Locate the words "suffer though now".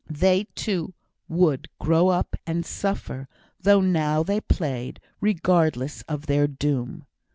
2.65-4.23